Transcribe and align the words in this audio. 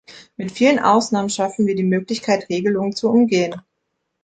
Mit 0.35 0.51
vielen 0.51 0.79
Ausnahmen 0.79 1.29
schaffen 1.29 1.67
wir 1.67 1.75
die 1.75 1.83
Möglichkeit, 1.83 2.49
Regelungen 2.49 2.95
zu 2.95 3.07
umgehen. 3.07 3.61